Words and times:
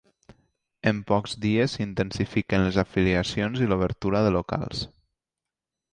En 0.91 1.01
pocs 1.11 1.35
dies 1.43 1.75
s'intensifiquen 1.77 2.65
les 2.69 2.81
afiliacions 2.85 3.63
i 3.67 3.69
l'obertura 3.73 4.23
de 4.29 4.37
locals. 4.37 4.83